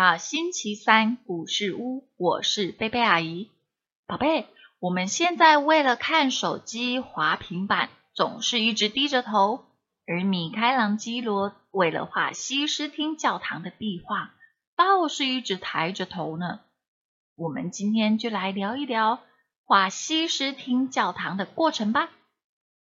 [0.00, 3.50] 啊，星期三故事屋，我是贝贝阿姨。
[4.06, 4.46] 宝贝，
[4.78, 9.66] 我们现在为了看手机、滑平板，总是一直低着头；
[10.06, 14.32] 而米开朗基罗为了画西斯汀教堂的壁画，
[14.74, 16.60] 倒是一直抬着头呢。
[17.36, 19.20] 我们今天就来聊一聊
[19.66, 22.08] 画西斯汀教堂的过程吧。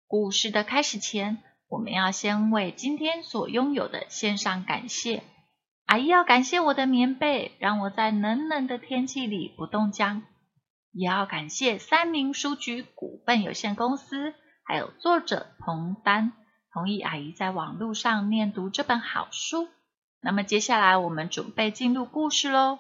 [0.08, 1.38] 故事的开始前，
[1.68, 5.22] 我们要先为今天所拥有的献上感谢。
[5.86, 10.22] 阿姨要感谢我的棉被，让我在冷冷的天气里不冻僵；
[10.92, 14.34] 也要感谢三明书局股份有限公司，
[14.64, 16.32] 还有作者彭丹
[16.72, 19.68] 同意阿姨在网络上念读这本好书。
[20.22, 22.80] 那么接下来我们准备进入故事喽。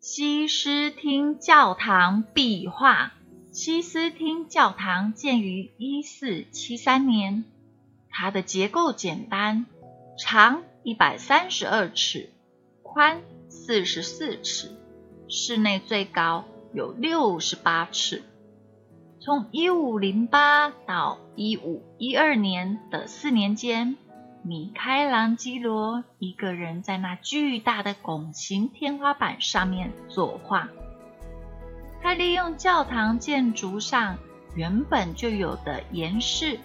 [0.00, 3.12] 西斯汀教堂壁画。
[3.52, 7.44] 西斯汀教堂建于一四七三年，
[8.08, 9.66] 它的结构简单，
[10.18, 10.62] 长。
[10.84, 12.30] 一百三十二尺，
[12.82, 14.72] 宽四十四尺，
[15.28, 18.24] 室内最高有六十八尺。
[19.20, 23.96] 从一五零八到一五一二年的四年间，
[24.42, 30.68] 米开朗基罗一个人在那巨大的拱形天花板上面作画。
[32.02, 34.18] 他利用教堂建筑上
[34.56, 36.58] 原本就有的岩石，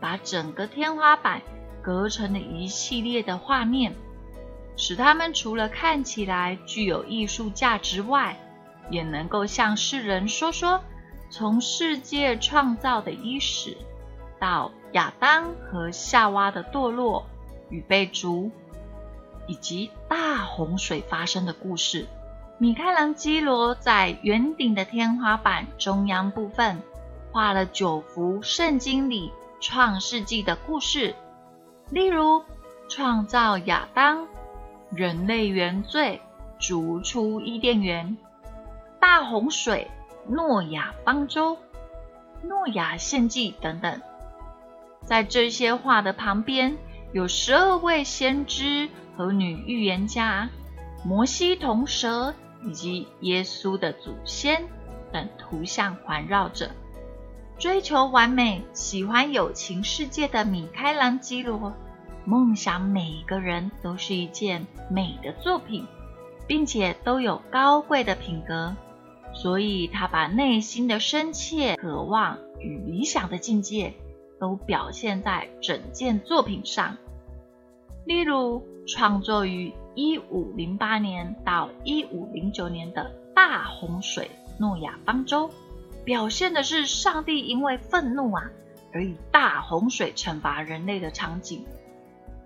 [0.00, 1.42] 把整个天花板。
[1.88, 3.94] 合成的一系列的画面，
[4.76, 8.38] 使它们除了看起来具有艺术价值外，
[8.90, 10.82] 也能够向世人说说
[11.30, 13.74] 从世界创造的伊始
[14.38, 17.24] 到亚当和夏娃的堕落
[17.70, 18.50] 与被逐，
[19.46, 22.06] 以及大洪水发生的故事。
[22.58, 26.82] 米开朗基罗在圆顶的天花板中央部分
[27.32, 31.14] 画了九幅圣经里创世纪的故事。
[31.90, 32.42] 例如，
[32.88, 34.26] 创造亚当、
[34.90, 36.20] 人类原罪、
[36.58, 38.16] 逐出伊甸园、
[39.00, 39.90] 大洪水、
[40.26, 41.56] 诺亚方舟、
[42.42, 44.00] 诺亚献祭等等。
[45.04, 46.76] 在这些画的旁边，
[47.12, 50.50] 有十二位先知和女预言家、
[51.04, 54.66] 摩西铜蛇以及耶稣的祖先
[55.10, 56.70] 等图像环绕着。
[57.58, 61.72] 追求完美、喜欢友情世界的米开朗基罗，
[62.24, 65.84] 梦想每个人都是一件美的作品，
[66.46, 68.76] 并且都有高贵的品格，
[69.34, 73.92] 所以他把内心的深切渴望与理想的境界
[74.38, 76.96] 都表现在整件作品上。
[78.04, 84.30] 例如，创作于一五零八年到一五零九年的大洪水
[84.60, 85.50] 诺亚方舟。
[86.08, 88.44] 表现的是上帝因为愤怒啊，
[88.94, 91.66] 而以大洪水惩罚人类的场景。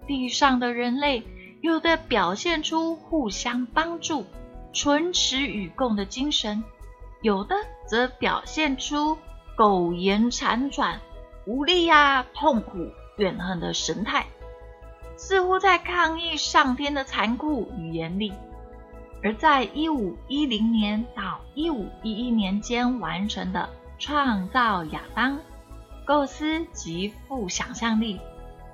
[0.04, 1.22] 地上的人类
[1.60, 4.26] 有的表现出互相帮助、
[4.72, 6.64] 唇齿与共的精神，
[7.20, 7.54] 有的
[7.86, 9.16] 则表现出
[9.56, 11.00] 苟延残喘、
[11.46, 14.26] 无力呀、痛苦、怨恨的神态，
[15.16, 18.32] 似乎在抗议上天的残酷与严厉。
[19.22, 23.68] 而在一五一零年到一五一一年间完成的
[23.98, 25.38] 创造亚当，
[26.04, 28.18] 构思极富想象力。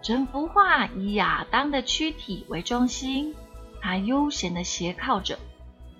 [0.00, 3.34] 整幅画以亚当的躯体为中心，
[3.80, 5.38] 他悠闲地斜靠着，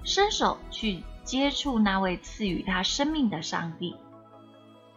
[0.05, 3.97] 伸手去接触那位赐予他生命的上帝。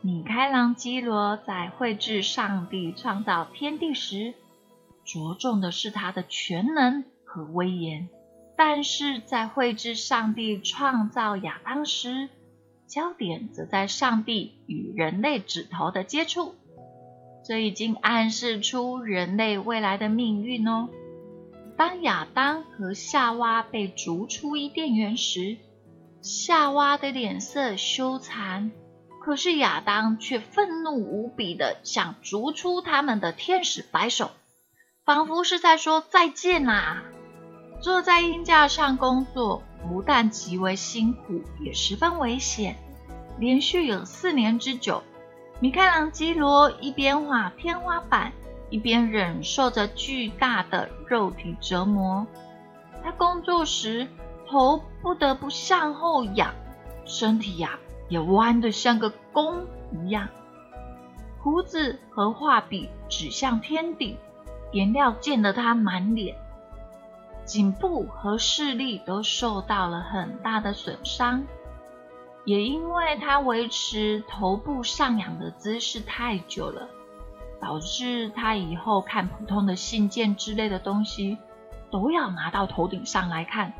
[0.01, 4.33] 米开朗基罗在绘制上帝创造天地时，
[5.03, 8.07] 着重的是他的全能和威严。
[8.63, 12.29] 但是在绘制上帝创造亚当时，
[12.85, 16.53] 焦点则在上帝与人类指头的接触，
[17.43, 20.89] 这已经暗示出人类未来的命运哦。
[21.75, 25.57] 当亚当和夏娃被逐出伊甸园时，
[26.21, 28.69] 夏娃的脸色羞惭，
[29.19, 34.29] 可是亚当却愤怒无比的向逐出他们的天使摆手，
[35.03, 37.01] 仿佛是在说再见呐。
[37.81, 42.75] 坐在鹰架上工作，不但极为辛苦，也十分危险。
[43.39, 45.01] 连续有四年之久，
[45.59, 48.31] 米开朗基罗一边画天花板，
[48.69, 52.27] 一边忍受着巨大的肉体折磨。
[53.03, 54.07] 他工作时
[54.47, 56.53] 头不得不向后仰，
[57.03, 57.79] 身体呀
[58.09, 60.29] 也弯得像个弓一样。
[61.39, 64.15] 胡子和画笔指向天顶，
[64.71, 66.35] 颜料溅得他满脸。
[67.51, 71.43] 颈部和视力都受到了很大的损伤，
[72.45, 76.87] 也因为他维持头部上仰的姿势太久了，
[77.59, 81.37] 导致他以后看普通的信件之类的东西，
[81.91, 83.73] 都要拿到头顶上来看。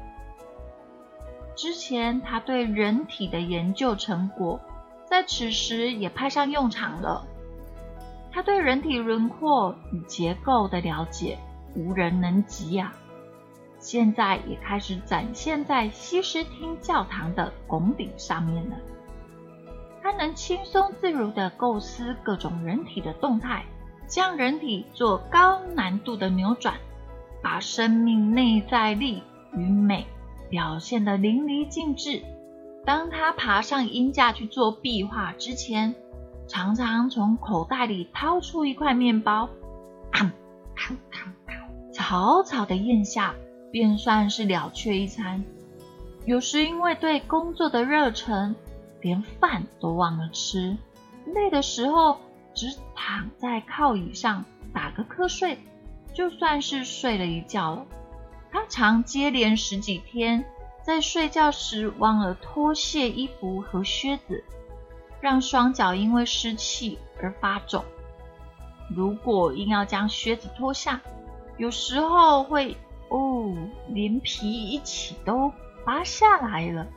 [1.56, 4.60] 之前他对人体的研究成果，
[5.06, 7.26] 在此时也派上用场了。
[8.34, 11.40] 他对人体轮廓与结构的了解，
[11.74, 12.92] 无人能及呀。
[13.82, 18.78] 现在也开始展现在西斯汀教堂的拱顶上面了。
[20.02, 23.66] 他能轻松自如地构思各种人体的动态，
[24.08, 26.76] 将人体做高难度的扭转，
[27.42, 29.24] 把生命内在力
[29.54, 30.08] 与美
[30.50, 32.24] 表现得淋漓尽致。
[32.86, 35.94] 当他爬上鹰架去做壁画之前，
[36.48, 39.50] 常常从口袋里掏出一块面包，
[41.94, 43.36] 草草的咽下。
[43.72, 45.44] 便算是了却一餐。
[46.26, 48.54] 有时因为对工作的热忱，
[49.02, 50.78] 连饭都忘了吃。
[51.26, 52.20] 累的时候，
[52.54, 55.58] 只躺在靠椅上打个瞌睡，
[56.14, 57.86] 就算是睡了一觉了。
[58.52, 60.44] 他常接连十几天，
[60.84, 64.44] 在睡觉时忘了脱卸衣服和靴子，
[65.22, 67.84] 让双脚因为湿气而发肿。
[68.94, 71.02] 如果硬要将靴子脱下，
[71.58, 72.78] 有时候会。
[73.12, 73.54] 哦，
[73.90, 75.52] 连皮一起都
[75.86, 76.88] 拔下来了。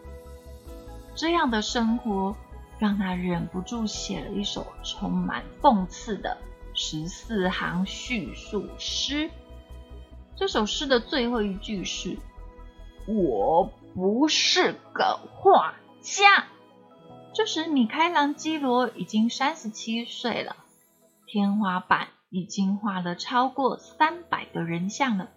[1.17, 2.37] 这样的生活
[2.79, 6.39] 让他忍不住写了一首充满讽刺的
[6.73, 9.29] 十四行叙述诗。
[10.37, 12.17] 这首诗的最后一句是
[13.07, 16.47] ：“我不是个画家。”
[17.35, 20.55] 这时，米开朗基罗已经三十七岁了，
[21.27, 25.31] 天花板已经画了超过三百个人像了。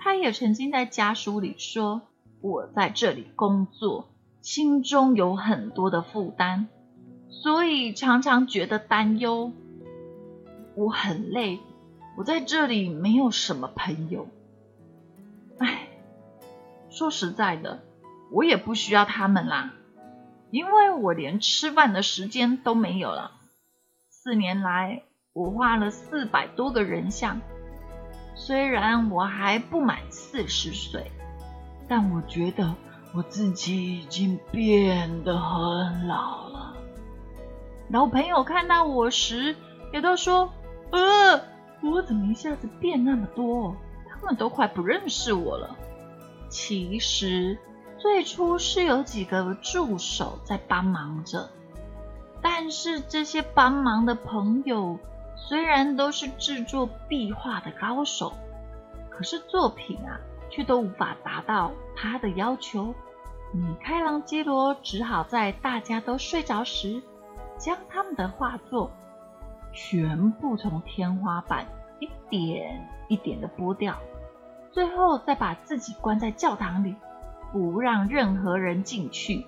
[0.00, 2.02] 他也曾经在家书里说
[2.40, 4.08] ：“我在这里工作，
[4.40, 6.66] 心中有很多的负担，
[7.28, 9.52] 所以常常觉得担忧。
[10.76, 11.58] 我很累，
[12.16, 14.28] 我在这里没有什么朋友。
[15.58, 15.88] 哎，
[16.90, 17.82] 说实在的，
[18.30, 19.74] 我也不需要他们啦，
[20.52, 23.32] 因为我连吃饭的时间都没有了。
[24.08, 25.02] 四年来，
[25.32, 27.40] 我画了四百多个人像。”
[28.40, 31.10] 虽然我还不满四十岁，
[31.88, 32.72] 但我觉得
[33.12, 36.76] 我自己已经变得很老了。
[37.88, 39.56] 老朋友看到我时，
[39.92, 40.50] 也都说
[40.92, 41.42] ：“呃，
[41.82, 43.74] 我怎么一下子变那么多？”
[44.08, 45.76] 他们都快不认识我了。
[46.48, 47.58] 其实
[47.98, 51.50] 最初是有几个助手在帮忙着，
[52.40, 54.98] 但是这些帮忙的朋友。
[55.48, 58.34] 虽然都是制作壁画的高手，
[59.08, 62.94] 可是作品啊，却都无法达到他的要求。
[63.54, 67.02] 米开朗基罗只好在大家都睡着时，
[67.56, 68.90] 将他们的画作
[69.72, 71.66] 全部从天花板
[71.98, 73.96] 一点一点的剥掉，
[74.70, 76.94] 最后再把自己关在教堂里，
[77.52, 79.46] 不让任何人进去。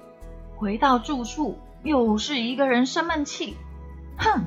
[0.57, 3.55] 回到住处，又是一个人生闷气，
[4.17, 4.47] 哼。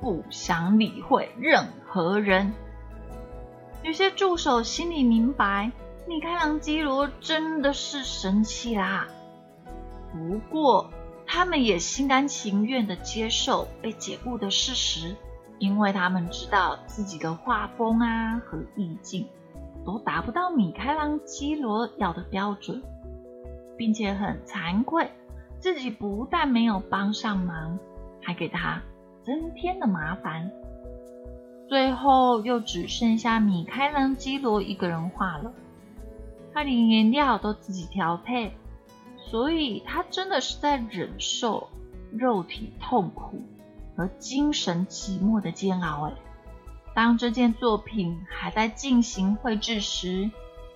[0.00, 2.52] 不想理会任何人。
[3.82, 5.70] 有些助手心里明白，
[6.06, 9.06] 米开朗基罗真的是神气啦。
[10.12, 10.90] 不过，
[11.26, 15.14] 他们也心甘情愿的接受被解雇的事实，
[15.58, 19.28] 因为他们知道自己的画风啊和意境
[19.84, 22.82] 都达不到米开朗基罗要的标准，
[23.76, 25.10] 并且很惭愧，
[25.60, 27.78] 自己不但没有帮上忙，
[28.22, 28.82] 还给他。
[29.28, 30.50] 增添的麻烦，
[31.68, 35.52] 最后又只剩下米开朗基罗一个人画了。
[36.54, 38.54] 他连颜料都自己调配，
[39.18, 41.68] 所以他真的是在忍受
[42.10, 43.42] 肉体痛苦
[43.94, 46.08] 和精神寂寞的煎熬。
[46.08, 46.14] 哎，
[46.94, 50.30] 当这件作品还在进行绘制时，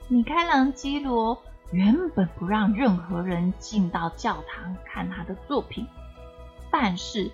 [0.08, 5.86] 米开朗基罗原本不让任何人进到教堂看他的作品，
[6.70, 7.30] 但是。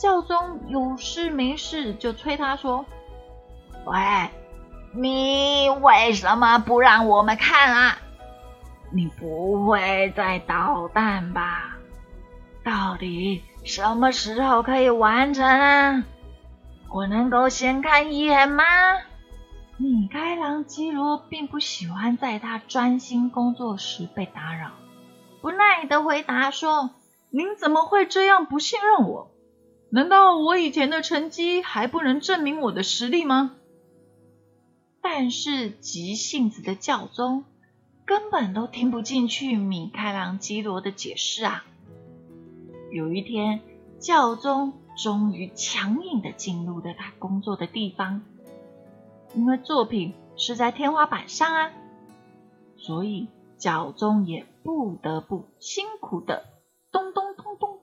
[0.00, 2.86] 教宗有事没事就催他说
[3.84, 4.30] ：“喂，
[4.94, 7.98] 你为什么不让我们看啊？
[8.90, 11.76] 你不会在捣蛋吧？
[12.64, 16.02] 到底什么时候可以完成啊？
[16.88, 18.64] 我能够先看一眼吗？”
[19.76, 24.70] 米开朗基罗并不喜欢在他专心工作时被打扰，
[25.42, 26.88] 不耐的回答说
[27.28, 29.30] ：“您怎么会这样不信任我？”
[29.92, 33.56] 难道我以前的成绩还不能证明我的实力吗？
[35.02, 37.44] 但是急性子的教宗
[38.06, 41.64] 根本都听不进去米开朗基罗的解释啊！
[42.92, 43.60] 有一天，
[43.98, 48.22] 教宗终于强硬的进入了他工作的地方，
[49.34, 51.72] 因为作品是在天花板上啊，
[52.76, 53.26] 所以
[53.58, 56.44] 教宗也不得不辛苦的
[56.92, 57.79] 咚咚咚咚，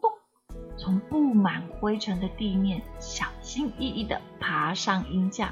[0.77, 5.51] 从布满灰尘的地面小心翼翼的爬上鹰架。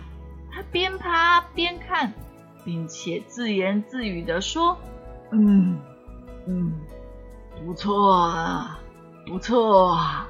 [0.51, 2.13] 他边爬边看，
[2.63, 4.77] 并且自言自语的说
[5.31, 5.77] ：“嗯
[6.47, 6.73] 嗯，
[7.65, 8.79] 不错啊，
[9.25, 10.29] 不错啊。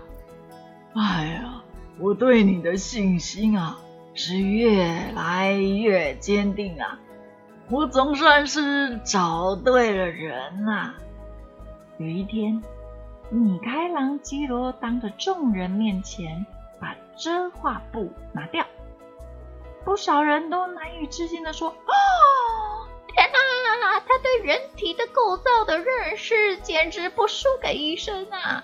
[0.96, 1.62] 哎呀，
[2.00, 3.80] 我对你的信心啊。”
[4.18, 6.98] 是越来越坚定啊！
[7.70, 10.96] 我总算是找对了人啊！
[11.98, 12.64] 有一天，
[13.30, 16.46] 米开朗基罗当着众人面前
[16.80, 18.66] 把遮画布拿掉，
[19.84, 24.00] 不少人都难以置信的说：“哦，天哪！
[24.00, 28.64] 他对人体的构造的认识简直不输给医生啊！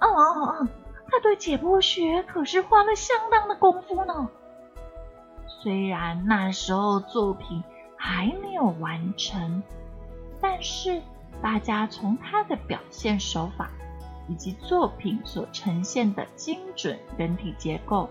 [0.00, 0.68] 哦哦哦，
[1.10, 4.28] 他对解剖学可是花了相当的功夫呢。”
[5.62, 7.62] 虽然那时候作品
[7.96, 9.62] 还没有完成，
[10.40, 11.00] 但是
[11.40, 13.70] 大家从他的表现手法
[14.28, 18.08] 以及作品所呈现的精准人体结构，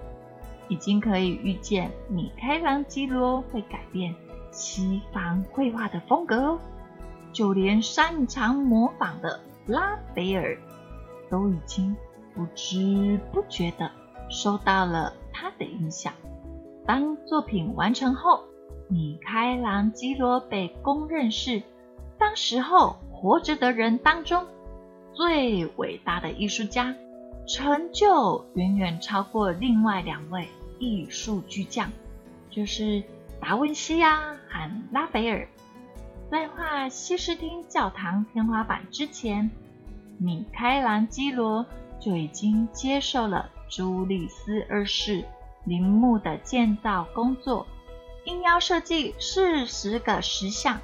[0.67, 4.13] 已经可以预见米开朗基罗会改变
[4.51, 6.59] 西方绘画的风格哦。
[7.33, 10.57] 就连擅长模仿的拉斐尔，
[11.29, 11.95] 都已经
[12.35, 13.89] 不知不觉的
[14.29, 16.11] 受到了他的影响。
[16.85, 18.43] 当作品完成后，
[18.89, 21.63] 米开朗基罗被公认是
[22.17, 24.45] 当时候活着的人当中
[25.13, 26.95] 最伟大的艺术家，
[27.47, 30.47] 成就远远超过另外两位
[30.79, 31.91] 艺术巨匠，
[32.49, 33.03] 就是
[33.39, 35.47] 达文西呀和拉斐尔。
[36.29, 39.51] 在画西斯汀教堂天花板之前，
[40.17, 41.65] 米开朗基罗
[41.99, 45.23] 就已经接受了朱利斯二世。
[45.63, 47.67] 陵墓的建造工作，
[48.25, 50.79] 应邀设计四十个石像。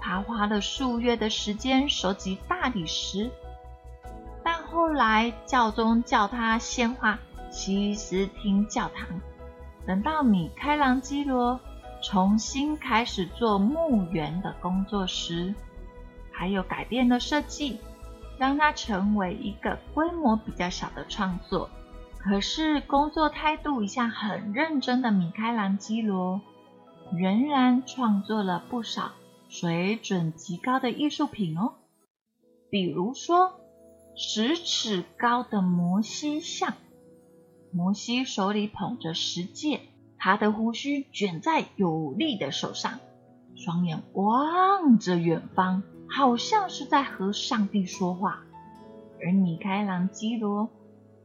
[0.00, 3.30] 他花了数月的时间收集大理石，
[4.42, 7.18] 但后来教宗叫他先画
[7.50, 9.06] 西斯汀教堂。
[9.86, 11.58] 等到米开朗基罗
[12.02, 15.54] 重新开始做墓园的工作时，
[16.30, 17.80] 还有改变了设计，
[18.38, 21.68] 让它成为一个规模比较小的创作。
[22.18, 26.40] 可是，工作态度一向很认真的米开朗基罗，
[27.12, 29.12] 仍然创作了不少
[29.48, 31.74] 水准极高的艺术品哦。
[32.70, 33.60] 比如说，
[34.14, 36.74] 十尺高的摩西像，
[37.72, 39.80] 摩西手里捧着石戒，
[40.18, 43.00] 他的胡须卷在有力的手上，
[43.56, 48.42] 双眼望着远方，好像是在和上帝说话。
[49.20, 50.70] 而米开朗基罗。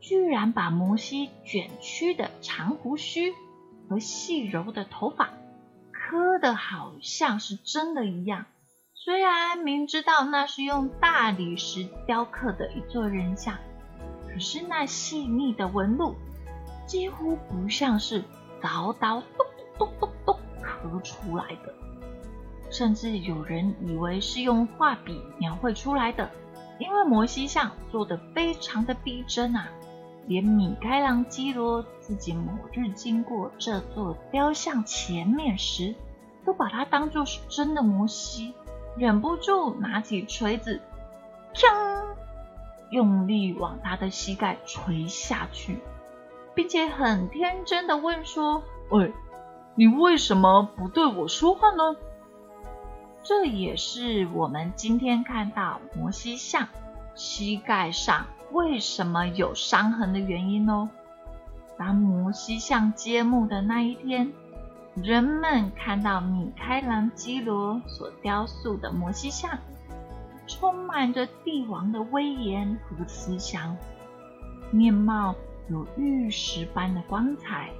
[0.06, 3.32] 居然把摩西卷曲的长胡须
[3.88, 5.30] 和细柔的头发
[6.14, 8.46] 刻的好像是真的一样。
[8.94, 13.58] 虽然明知道那是用大理石雕刻的一座人像，
[14.32, 16.14] 可是那细腻的纹路
[16.86, 18.24] 几乎不像是
[18.62, 19.48] 刀刀咚
[19.80, 21.74] 咚咚咚咚刻出来的，
[22.70, 26.30] 甚至有人以为是用画笔描绘出来的，
[26.78, 29.68] 因为摩西像做的非常的逼真啊。
[30.26, 35.96] 连米开朗基罗自己某日经过这座雕像前面时，
[36.46, 38.54] 都把它当作是真的摩西，
[38.98, 40.82] 忍不住拿起锤子，
[41.54, 41.68] 锵，
[42.90, 45.80] 用力往他的膝盖锤下去，
[46.56, 49.12] 并且很天真的问说：“喂，
[49.76, 51.96] 你为什么不对我说话呢？”
[53.24, 56.68] 这也是我们今天看到摩西像
[57.16, 58.26] 膝盖上。
[58.54, 60.88] 为什么有伤痕的原因哦？
[61.76, 64.32] 当摩西像揭幕的那一天，
[64.96, 69.58] 人们看到米开朗基罗所雕塑的摩西像，
[70.48, 73.76] 充满着帝王的威严和慈祥，
[74.70, 75.34] 面貌
[75.68, 77.72] 有玉石般的光彩，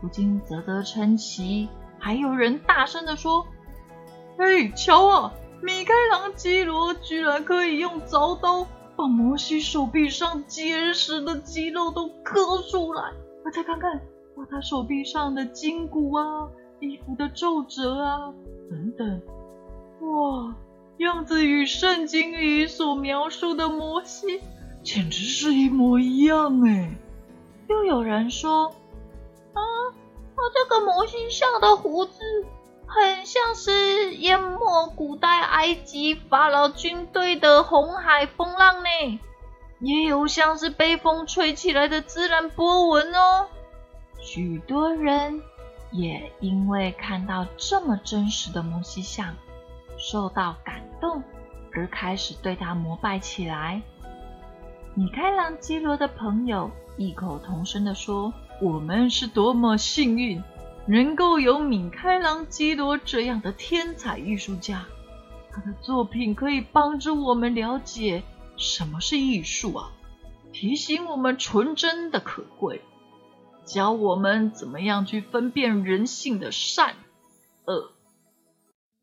[0.00, 1.68] 不禁啧啧称奇。
[2.00, 3.46] 还有人大声的说
[4.36, 5.32] ：“嘿，瞧啊，
[5.62, 8.66] 米开朗基罗居然可以用凿刀！”
[8.98, 13.12] 把摩西手臂上结实的肌肉都刻出来，
[13.44, 14.00] 我再看看，
[14.36, 16.48] 把他手臂上的筋骨啊、
[16.80, 18.34] 衣服的皱褶啊
[18.68, 19.22] 等等，
[20.00, 20.52] 哇，
[20.96, 24.40] 样子与圣经里所描述的摩西
[24.82, 26.90] 简直是一模一样哎！
[27.68, 28.64] 又有人说，
[29.52, 29.62] 啊，
[30.34, 32.20] 他这个摩西像的胡子。
[33.02, 39.20] 很像是淹没古代埃及法老军队的红海风浪呢，
[39.80, 43.46] 也有像是被风吹起来的自然波纹哦。
[44.20, 45.40] 许多人
[45.92, 49.34] 也因为看到这么真实的摩西像，
[49.96, 51.22] 受到感动，
[51.72, 53.80] 而开始对他膜拜起来。
[54.94, 60.42] 米开朗基罗的朋友异口同声地说：“我们是多么幸运，
[60.88, 64.86] 能够有米开朗基罗这样的天才艺术家。
[65.52, 68.22] 他的作品可以帮助我们了解
[68.56, 69.92] 什么是艺术啊，
[70.52, 72.80] 提醒我们纯真的可贵，
[73.64, 76.94] 教我们怎么样去分辨人性的善
[77.66, 77.92] 恶。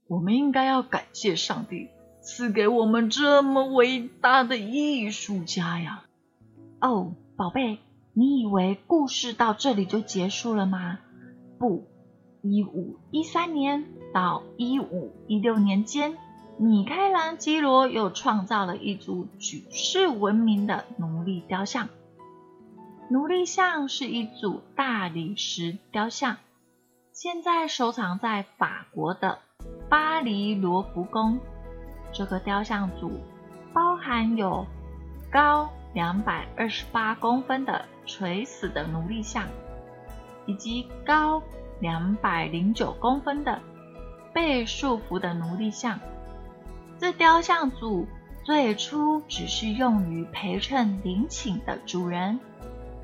[0.08, 1.90] 我们应该要感谢上帝。”
[2.28, 6.06] 赐给我们这么伟大的艺术家呀！
[6.82, 7.78] 哦，宝贝，
[8.14, 10.98] 你以为故事到这里就结束了吗？
[11.58, 11.88] 不，
[12.42, 16.18] 一五一三年到一五一六年间，
[16.58, 21.90] 米开朗基罗又创造了一组举世闻名的奴隶雕像。
[23.10, 26.38] 奴隶像是一组大理石雕像，
[27.12, 29.40] 现在收藏在法国的
[29.90, 31.40] 巴黎罗浮宫。
[32.12, 33.12] 这个雕像组
[33.74, 34.66] 包含有
[35.32, 39.48] 高两百二十八公分的垂死的奴隶像，
[40.46, 41.42] 以及高
[41.80, 43.62] 两百零九公分的
[44.34, 46.00] 被束缚的奴隶像。
[47.00, 48.08] 这雕像组
[48.44, 52.40] 最初只是用于陪衬陵寝的主人，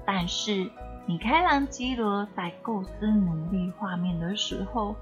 [0.05, 0.69] 但是
[1.05, 4.95] 米开朗基罗在构思奴隶画面的时候，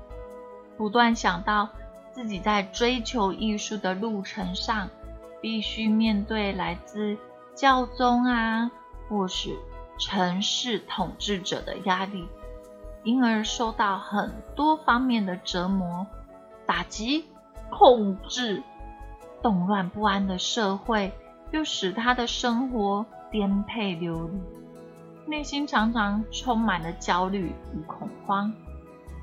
[0.77, 1.69] 不断想到。
[2.11, 4.89] 自己在追求艺术的路程上，
[5.39, 7.15] 必须面对来自
[7.53, 8.69] 教宗啊，
[9.07, 9.55] 或是
[9.99, 12.27] 城市统治者的压力，
[13.03, 16.07] 因而受到很多方面的折磨、
[16.65, 17.25] 打击、
[17.69, 18.63] 控制。
[19.41, 21.13] 动乱不安的社会
[21.51, 24.39] 又使他的生活颠沛流离，
[25.25, 28.51] 内心常常充满了焦虑与恐慌，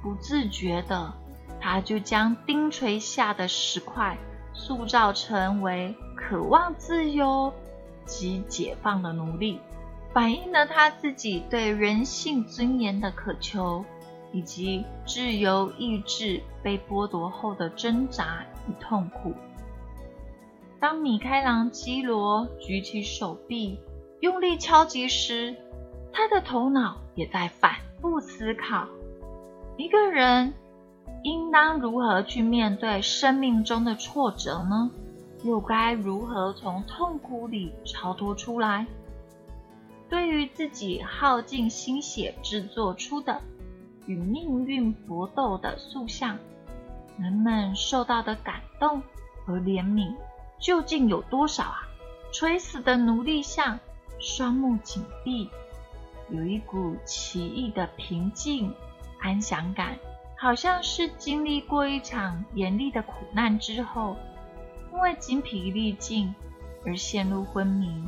[0.03, 1.12] 不自觉的。
[1.61, 4.16] 他就将钉锤下的石块
[4.53, 7.53] 塑造成为渴望自由
[8.05, 9.59] 及解放的奴隶，
[10.16, 13.85] 反映了他自己对人性尊严的渴求，
[14.33, 19.35] 以及自由意志被剥夺后的挣扎与痛苦。
[20.81, 23.79] 当米开朗基罗举起手臂，
[24.20, 25.55] 用力敲击时，
[26.11, 28.88] 他的头脑也在反复思考：
[29.76, 30.55] 一个人。
[31.24, 34.90] 应当如何去面对生命中的挫折呢？
[35.42, 38.87] 又该如何从痛苦里超脱出来？
[40.09, 43.40] 对于自己耗尽心血制作出的
[44.07, 46.38] 与命运搏斗的塑像，
[47.19, 49.03] 人们受到的感动
[49.45, 50.14] 和怜悯
[50.61, 51.83] 究竟有多少啊？
[52.33, 53.79] 垂死的奴隶像，
[54.19, 55.49] 双目紧闭，
[56.29, 58.73] 有一股奇异的平静、
[59.21, 59.97] 安详感。
[60.38, 64.19] 好像是经历过一场严厉的苦难之后，
[64.92, 66.35] 因为精疲力尽
[66.85, 68.07] 而陷入昏迷，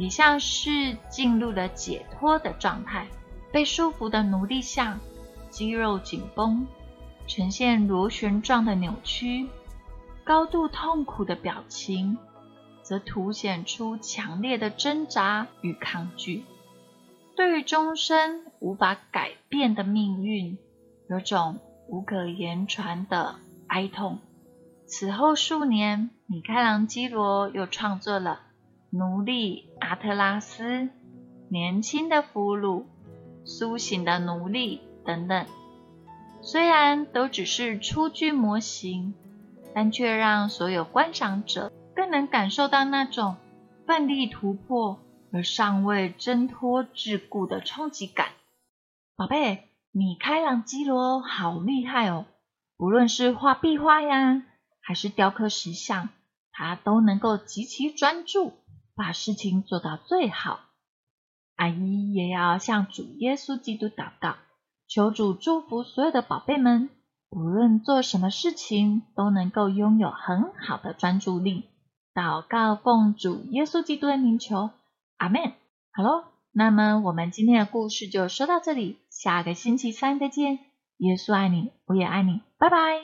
[0.00, 3.06] 也像是进入了解脱的状态。
[3.52, 4.98] 被束缚的奴隶像，
[5.50, 6.66] 肌肉紧绷，
[7.26, 9.48] 呈现螺旋状的扭曲，
[10.24, 12.16] 高度痛苦的表情，
[12.82, 16.44] 则凸显出强烈的挣扎与抗拒，
[17.36, 20.56] 对于终身无法改变的命运。
[21.08, 21.58] 有种
[21.88, 23.34] 无可言传的
[23.66, 24.20] 哀痛。
[24.86, 28.42] 此后数年，米开朗基罗又创作了
[28.90, 30.88] 奴隶阿特拉斯、
[31.48, 32.84] 年轻的俘虏、
[33.44, 35.46] 苏醒的奴隶等等。
[36.42, 39.14] 虽然都只是初具模型，
[39.74, 43.36] 但却让所有观赏者更能感受到那种
[43.86, 45.00] 奋力突破
[45.32, 48.28] 而尚未挣脱桎梏的冲击感。
[49.16, 49.66] 宝贝。
[49.92, 52.24] 米开朗基罗好厉害哦！
[52.76, 54.44] 不论是画壁画呀，
[54.80, 56.10] 还是雕刻石像，
[56.52, 58.52] 他都能够极其专注，
[59.00, 60.60] 把事情做到最好。
[61.56, 64.34] 阿姨也要向主耶稣基督祷告，
[64.86, 66.90] 求主祝福所有的宝贝们，
[67.30, 71.64] 无论做什么事情，都能够拥有很好的专注力。
[72.12, 74.68] 祷告奉主耶稣基督的名求，
[75.16, 75.54] 阿门。
[75.92, 76.24] 好喽。
[76.52, 80.58] 那么我们今天的故事就说到这里，下个星期三再见。
[80.98, 83.00] 耶稣爱你，我也爱你，拜拜。